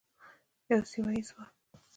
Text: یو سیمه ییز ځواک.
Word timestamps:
یو 0.69 0.81
سیمه 0.91 1.11
ییز 1.15 1.27
ځواک. 1.29 1.51